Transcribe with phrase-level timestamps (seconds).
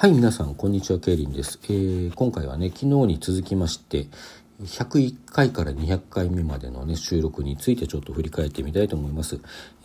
[0.00, 1.58] はい、皆さん、こんにちは、ケイリンです。
[1.64, 4.06] えー、今回はね、昨日に続きまして、
[4.62, 9.40] 101回から200回目までのね、収録についてちょっと振り返ってみたいと思います。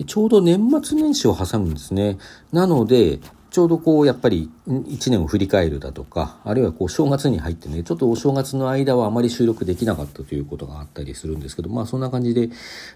[0.05, 2.19] ちょうど年末年始を挟むんですね。
[2.51, 3.21] なので、
[3.53, 12.49] ちょうどこうやっぱり1年を振り返るだとかあるいはこう正月に入ってねちょっとお正月の間はあまり収録できなかったということがあったりするんですけどまあそんな感じで、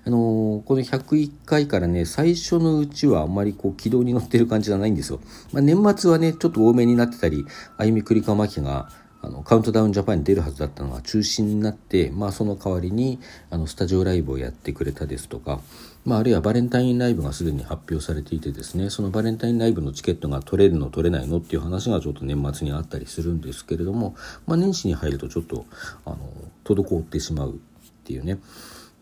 [0.03, 5.19] あのー、この101回からね最初のうちはあんまりこう軌道に乗ってる感じじゃないんですよ。
[5.53, 7.45] まあ、年末はねちょっと多めになってたり
[7.77, 8.89] あゆみくりかまきが
[9.21, 13.19] あのカウントダウンジャパンに出るはずだったのが中止になって、まあ、その代わりに
[13.51, 15.59] あのスタジオライブをやってくれたですとか、
[16.07, 24.15] まあ、あるいはバレンタインライブがすでに発表されていてですねそのバレンタインライブのチケットが取れるの取れないのっていう話がちょっと年末にあったりするんですけれども、
[24.45, 25.65] まあ、年始に入るとちょっと
[26.05, 26.17] あの
[26.63, 27.57] 滞ってしまうっ
[28.05, 28.39] ていうね。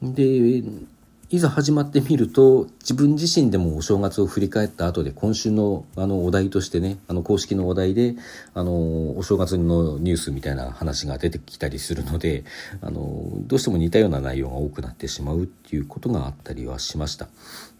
[0.01, 0.63] で
[1.31, 8.15] いざ始まってみると自分自身でもお正月を振り返った後で今週のあのお題としてねあの公式のお題で
[8.53, 12.43] あのお正月のニュースみたいな話が出てきたりするので
[12.81, 17.27] あのどうしても似たような内容が多くなってしまうっていうことがあったりはしました。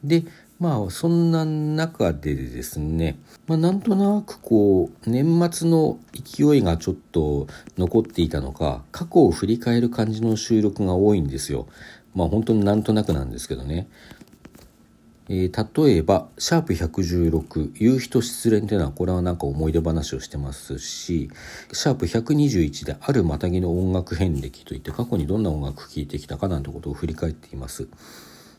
[0.03, 0.23] で
[0.59, 11.67] まあそんな中でですね、まあ、なんとなくこう年末の勢いがちょっと残っていたのか過去を振り返る感じの収録が多いんですよ。
[12.15, 13.87] まあ本当になんとなくなんですけどね。
[15.27, 21.31] えー、例えば、シャープ116、夕日と失恋というのは、これはなんか思い出話をしてますし、
[21.71, 27.87] シャープ121で、あるまたぎの音楽遍歴といって、過去にどんな音楽聴いてきたかなんてことを振り返っています。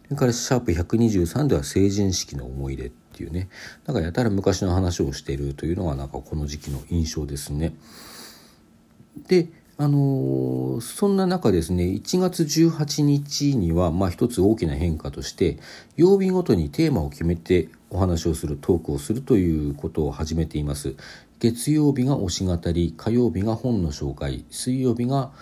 [0.06, 3.48] それから、シャープ123では、成人式の思い出っていうね、
[3.86, 7.76] なんかやたら昔の話をしているというのが、なんかこの時期の印象ですね。
[9.28, 15.58] で、あのー、そんな中ですね、1月18日には、まあ一つ大きな変化として、
[15.96, 20.96] 曜日ごとにテーマを決めてお話をする、トークをするということを始めています。
[21.40, 25.32] 月曜日が推し語り、火曜日が本の紹介、水曜日が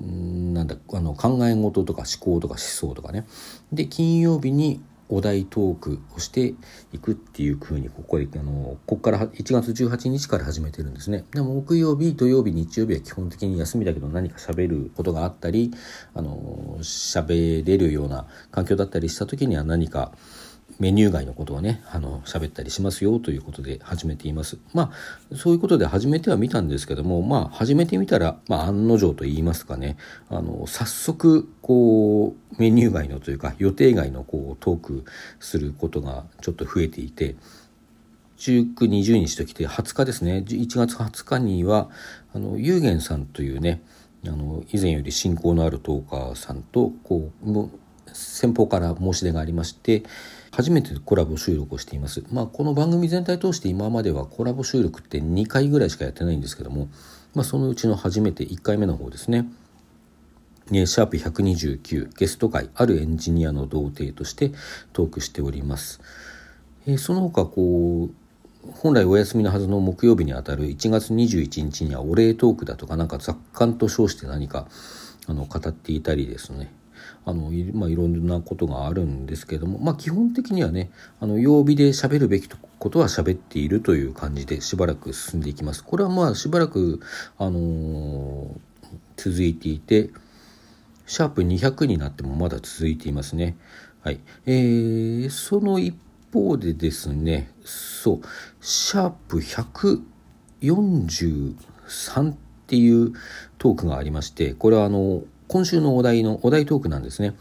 [0.00, 3.26] んなんだあの考え事とか思考とか思想とかね
[3.72, 6.54] で金曜日にお題トークをして
[6.92, 11.24] いくっていう風にここであのここから1月18日から始めてるんですね。
[11.32, 15.70] でも木曜日土曜日日曜日は基本的に休みだけど何か喋ることがあったり
[16.14, 20.12] あの喋れるような環境だったりした時には何か
[20.78, 24.58] メニュー外のことをねあの喋ったりしますよということで始めています。
[24.72, 24.92] ま
[25.30, 29.96] あそういうことで始めてはみたんですけどもまあ始めてみたら、まあ、案の定と言いますかね
[30.28, 35.04] あの早速こうメニュー外のというか予定外のこうトーク
[35.40, 37.36] することがちょっと増えていて
[38.38, 40.44] 19、20日ときて20日ですね。
[40.46, 41.90] 1月20日には
[42.34, 43.82] あのゆうげんさんというね
[44.26, 47.70] あの以前より親交のあるトーカーさんとこう
[48.12, 50.02] 先方から申し出がありまして
[50.54, 52.22] 初めてコラボ収録をしています。
[52.30, 56.88] まあ、この番組全体通して今まではコラボ収録って2回ぐらいしかやってないんですけども、
[57.34, 59.46] まあ、そのうちの初めて1回目の方ですね。
[60.70, 64.52] ねシャープ129ゲスト会あるエンジニアの童貞として
[64.92, 66.02] トークしております。
[66.86, 74.68] えー、その他こう本来お休みのはずの木曜日にあたる1月21日にはお礼トークだとかなんか雑感と称して何か
[75.26, 76.70] あの語っていたりですね
[77.24, 80.90] あのい,、まあ、いろんなことがあるんですけども、まあ、基本的にはね
[81.20, 82.48] あの曜日で喋るべき
[82.82, 85.84] ことは喋っているという感じでしばらく進んでいきます。
[85.84, 86.98] これはまあしばらく、
[87.38, 88.56] あのー、
[89.16, 90.10] 続いていて
[91.06, 93.56] シャープ200になってもまだ続いていますね。
[94.02, 95.94] はいえー、その一
[96.32, 98.20] 方でですねそう
[98.60, 103.12] シャープ143っていう
[103.58, 105.22] トークがありましてこれはあの
[105.52, 107.34] 今週のお題のお題トークなんですね。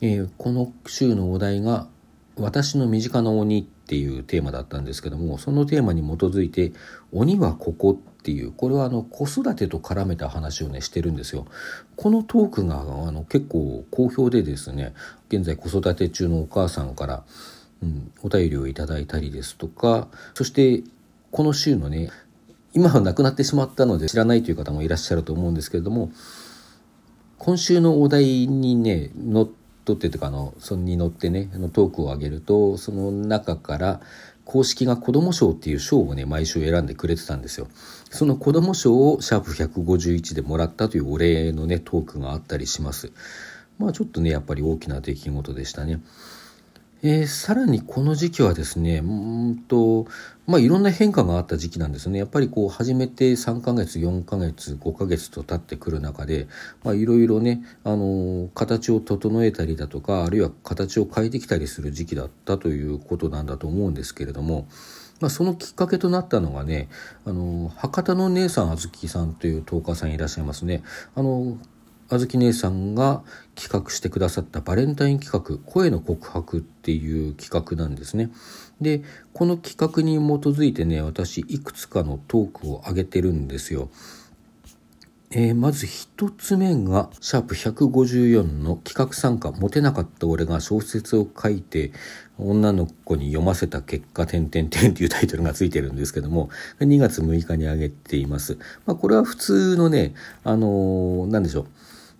[0.00, 1.88] えー、この週のお題が
[2.36, 6.72] 私の身近な鬼っていうテーマだったんですけどもそのテーマに基づいて
[7.10, 11.46] 「鬼はここ」っていうこれはあの子育てと絡めた話をねしてるんですよ。
[11.96, 14.94] このトークがあの結構好評でですね
[15.28, 17.24] 現在子育て中のお母さんから、
[17.82, 20.84] うん、お便りをいただいたりですとかそして
[21.32, 22.10] この週のね
[22.72, 26.12] 今は亡くなってしまったので知らないという方もいらっしゃると思うんですけれども
[27.38, 29.48] 今週のお題にね乗っ
[29.88, 34.00] 取ってとかあのそれに乗ってねあのトークを上げるとその中から
[34.44, 37.68] 公式が子ども賞っていう賞をね毎週選んでくれてたんですよ。
[38.10, 43.12] その子ども賞をシャープ151でもらったというお礼のねトークがあったりします。
[43.78, 46.00] まあちょっとねやっぱり大きな出来事でしたね。
[47.00, 50.06] えー、さらにこの時期はですね、うんと、
[50.48, 52.18] まあ、いろんな変化があった時期なんですね。
[52.18, 56.48] やっぱりこう、始めて3ヶ月、4ヶ月、5ヶ月と経ってくる中で、
[56.82, 64.66] まあ、いろいろね、あの、形を整えたりだとか、あるいは形を変えてきたりする時期だったということなんだと思うんですけれども、
[65.20, 66.88] まあ、そのきっかけとなったのがね
[67.24, 70.82] あの博多の姉さんあずきさんというトーカーさんいらっしゃいますね。
[71.16, 71.58] あの
[72.10, 73.22] あずき姉さんが
[73.54, 78.30] 企画してくださったバレンタイン企画「声の告白」っていう企画なんですね。
[78.80, 79.02] で
[79.32, 83.90] この企画に基づいてね私いくつかのトークを上げてるんですよ。
[85.30, 91.92] えー、まず一つ目が、シャープ154の企画参加、モテなかった俺が小説を書いて、
[92.38, 96.48] 女の子に読ませた結果、点々点っていうタイトルがついてるんですけども、
[96.80, 98.56] 2月6日に上げています。
[98.86, 100.14] まあ、これは普通のね、
[100.44, 101.66] あのー、なんでしょう。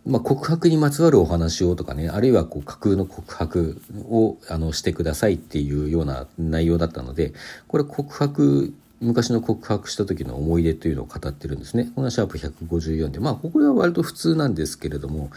[0.06, 7.34] まあ、告白にまつわるお話をとかね、あるいはこう架空の告白をあのしてくださいっていうような内容だったので、
[7.66, 11.90] これ告白昔の告白した時の思い出というのを語ってるんですね。
[11.94, 13.20] このシャープ154で。
[13.20, 15.30] まあ、ここは割と普通なんですけれども、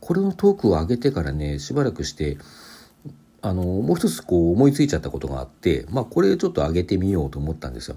[0.00, 2.38] これのトークを上げてからね、しばらくして、
[3.42, 7.96] あの、もう一つこう思いついちゃったことがあって、まあ、これちょっと上げてみようと思ったんですよ。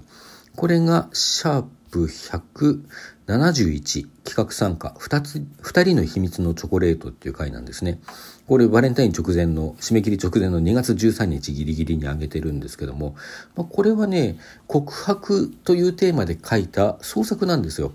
[0.56, 1.68] これが、シャープ
[2.00, 8.00] 171企画参加2つ、2人の秘密のチョコレートっていう回なんですね。
[8.48, 13.14] これバレンタイン直前の、締め切り直前の2月13日ギリギリに上げてるんですけども、
[13.56, 17.92] まあ、これはね、告白というテーマで書いた創作なんですよ。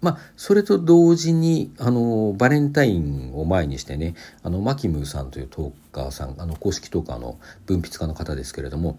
[0.00, 8.98] まあ、それと同時に、あの、バレンタインを前にしてね、あの、マキムーさんというトーカーさん、あの、公式トーカーの文筆家の方ですけれども、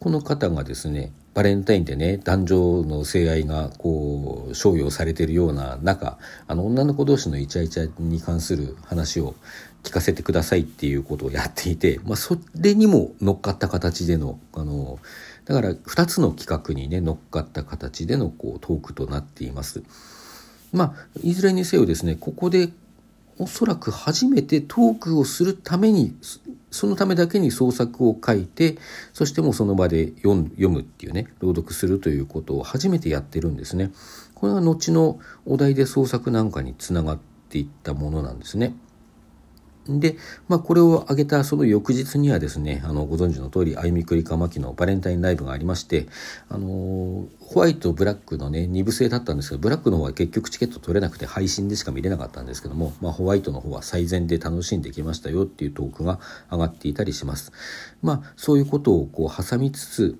[0.00, 6.18] この方がですね、バレンタインでね、男女の性愛がこう、商用されているような中、
[6.48, 9.36] あの、女の子同士のイチャイチャに関する話を
[9.84, 14.98] 聞かせてくださいっていうことをやっていて、まあ、それにも乗っかった形での、あの、
[15.44, 19.82] だから2つの企画にね、乗っかった形でのこう、トークとなっています。
[20.72, 22.70] まあ、いずれにせよですね、ここで
[23.38, 26.14] おそらく初めてトークをするために、
[26.70, 28.78] そのためだけに創作を書いて、
[29.12, 33.90] そしてもうその場で読むっていうね、朗読するということを初めてやってるんですね。
[34.34, 37.18] これが後のお題で創作なんかにつながっ
[37.48, 38.74] ていったものなんですね。
[39.88, 40.16] で、
[40.48, 46.06] まあ、これを挙げたその翌日にはですね、あの、ご存知の通り、あゆみくりかまきのバレンタインライブがありまして、
[46.48, 57.52] あの、ホワイト、ブラックのね、2部制だったんですけど、ブラックの方は結局チケット取れなくて配信でしか見れなかったんですけども、まあ、ホワイトの方は最善で楽しんできましたよっていうトークが上がっていたりします。
[58.02, 60.18] まあ、そういうことをこう挟みつつ、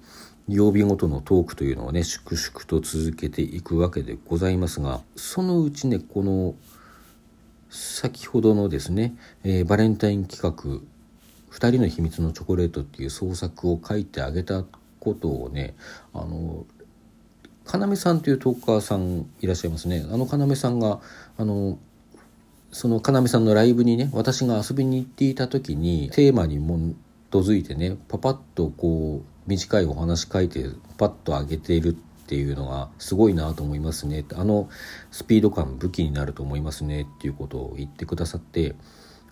[0.49, 6.55] 曜日ごとのトークというのをね、粛々と続けていくわけでございますが、そのうちね、この、
[7.71, 9.15] 先ほどのですね、
[9.45, 10.81] えー、バレンタイン企画
[11.55, 14.65] 「2人の秘密のチョコレート」っていう創作を書いてあげた
[14.99, 15.75] ことをね
[16.13, 16.67] あの
[17.73, 20.05] 要さんというトーカーさんいらっしゃいますね。
[20.11, 21.01] あの要さんが
[21.39, 21.79] あの
[22.73, 30.67] その要さんのライブにね私が遊びに行っていた時にテーマに基づいてねパパッとこう短いお話書いて
[30.99, 31.97] パッと上げている
[32.31, 34.25] っていうのがすごいなと思いますね。
[34.35, 34.69] あの
[35.11, 38.77] スピード感武器になると思いますねっていうことを言ってくださって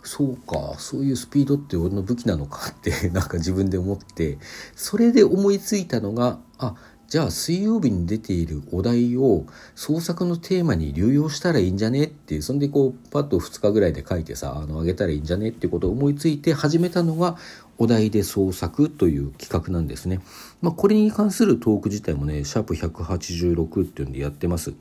[0.03, 4.39] そうかそういうスピードって俺の武器なのかってなんか自分で思って
[4.75, 6.75] それで思いついたのがあ
[7.09, 17.39] じゃあ水曜日に出ているお題を創作のテーマに流用したらいいんじゃねってそんでこうパッと2日ぐらいで書いてさあのあげたらいいんじゃねってことを思いついて始めたのが
[17.79, 20.21] お題で創作という企画なんですね。
[20.61, 24.75] まあ、これに関するトーク自体もね、シャープ186っていうんでやってます。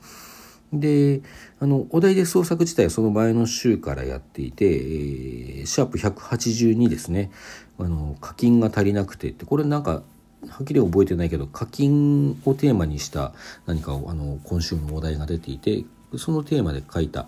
[0.72, 1.22] で、
[1.60, 7.30] あの、お題で創作自体はその前の週からやっていて、えー、シャープ182ですね。
[7.78, 10.02] あの、課金が足りなくてって、これなんか、
[10.46, 13.32] はっきり覚えてないけど、課金をテーマにした
[13.66, 15.84] 何かをあの、今週のお題が出ていて、
[16.16, 17.26] そのテーマで書いた、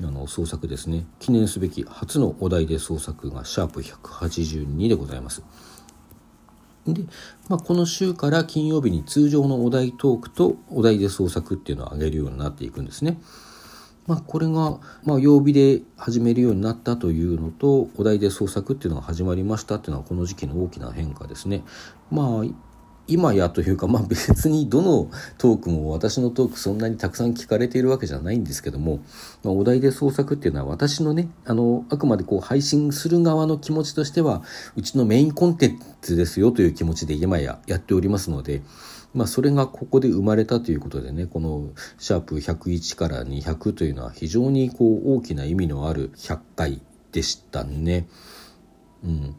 [0.00, 5.42] あの創作ですね記念すべき初のお題で創作がシャープ182でございます
[6.86, 7.02] で、
[7.48, 13.18] まあ、この週から金曜日に通常のお題トークとお題で創作っていうのを上げるようになっていくんですね。
[14.08, 21.62] まあ、これが、まあ、曜日で始めるようになったというのとお題で創作っていうのが始まりましたっていうのはこの時期の大きな変化ですね。
[22.10, 22.68] まあ
[23.06, 29.00] 今やというか、まあ別にどのトークも私のトークそんなにたくさん聞かれているわけじゃないんですけども、
[29.42, 34.42] まあ、お題で創作っていうのは私のね、あの、あくまでこう配信する側の気持ちとしては、
[34.76, 38.62] うちのメインコンテンツですよという気持ちで今ややっておりますので、
[39.14, 48.06] まあそれがここで生まれたということでね、このシャープ101から200というのは非常にこう大きな意味のある100回でしたね。
[49.04, 49.34] うん。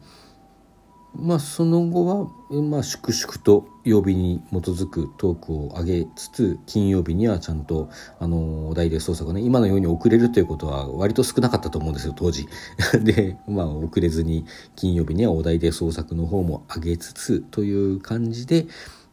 [1.14, 12.46] まあ、その後は、まあ、粛々と曜日に基づくトークを上げつつ金曜日にはちゃんとあのお題で創作がね今のように遅れるということは割と少なかったと思うんですよ当時。
[13.02, 14.46] で、まあ、遅れずに
[14.76, 18.66] 金曜日にはお題で創作の方も上げつつという感じで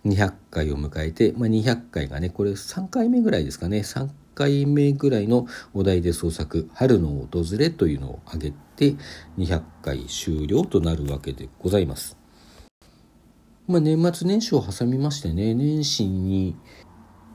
[0.05, 8.95] 200回を迎えて、まあ、200回がねこれ3回目ぐらいですかね3回目ぐらいのお題で創作「春の訪れ」というのを挙げて
[9.37, 12.17] 200回終了となるわけでございます。
[13.67, 16.55] まあ、年末年始を挟みましてね年始に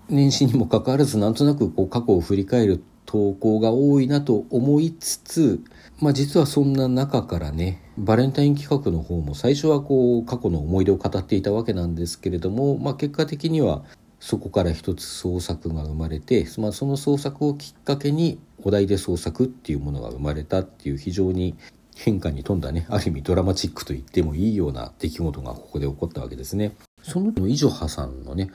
[0.09, 5.61] 年始にもかかわらずなんとなくこう過去を振り返る投稿が多いなと思いつつ、
[6.01, 13.83] まあ、実はそんな中からねバレンタイン企画の方も最初はこう過去の思い出を語っていたわけなんですけれども、まあ、結果的には
[14.19, 21.55] そこから一つ創作が生まれて、まあ、その創作をきっかけにお題で創作っていうものが生まれたっていう非常に
[21.95, 26.75] 変化に富んだねある意味ドラマチックと言ってもいいような出来事がここで起こったわけですね。
[27.03, 28.51] その伊女派さんのね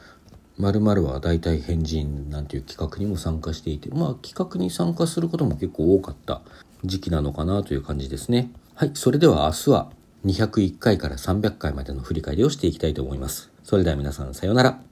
[0.57, 6.41] 〇〇は大体変人なんていう企画にも参加していてまあ企画に参加することも結構多かった
[6.83, 8.51] 時期なのかなという感じですね。
[8.75, 9.91] はいそれでは明日は
[10.25, 13.51] 201回から300回までの振り返りをしていきたいと思います。
[13.63, 14.86] それでは皆さんさようなら。